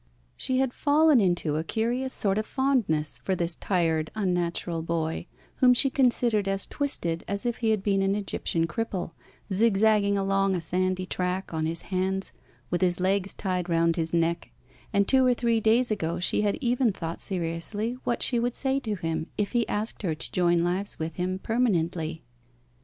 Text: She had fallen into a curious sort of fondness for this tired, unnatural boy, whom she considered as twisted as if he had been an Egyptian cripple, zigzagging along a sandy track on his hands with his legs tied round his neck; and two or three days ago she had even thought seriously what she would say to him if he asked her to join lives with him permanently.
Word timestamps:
She 0.35 0.57
had 0.57 0.73
fallen 0.73 1.21
into 1.21 1.57
a 1.57 1.63
curious 1.63 2.11
sort 2.11 2.39
of 2.39 2.47
fondness 2.47 3.19
for 3.19 3.35
this 3.35 3.55
tired, 3.55 4.09
unnatural 4.15 4.81
boy, 4.81 5.27
whom 5.57 5.75
she 5.75 5.91
considered 5.91 6.47
as 6.47 6.65
twisted 6.65 7.23
as 7.27 7.45
if 7.45 7.57
he 7.57 7.69
had 7.69 7.83
been 7.83 8.01
an 8.01 8.15
Egyptian 8.15 8.65
cripple, 8.65 9.11
zigzagging 9.53 10.17
along 10.17 10.55
a 10.55 10.59
sandy 10.59 11.05
track 11.05 11.53
on 11.53 11.67
his 11.67 11.83
hands 11.93 12.31
with 12.71 12.81
his 12.81 12.99
legs 12.99 13.35
tied 13.35 13.69
round 13.69 13.95
his 13.95 14.11
neck; 14.11 14.49
and 14.91 15.07
two 15.07 15.23
or 15.23 15.35
three 15.35 15.59
days 15.59 15.91
ago 15.91 16.17
she 16.17 16.41
had 16.41 16.57
even 16.61 16.91
thought 16.91 17.21
seriously 17.21 17.91
what 18.03 18.23
she 18.23 18.39
would 18.39 18.55
say 18.55 18.79
to 18.79 18.95
him 18.95 19.27
if 19.37 19.51
he 19.51 19.69
asked 19.69 20.01
her 20.01 20.15
to 20.15 20.31
join 20.31 20.63
lives 20.63 20.97
with 20.97 21.17
him 21.17 21.37
permanently. 21.37 22.23